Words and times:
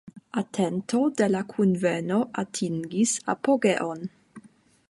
Atento 0.41 1.01
de 1.19 1.27
la 1.33 1.43
kunveno 1.51 2.17
atingis 2.45 3.15
apogeon. 3.35 4.07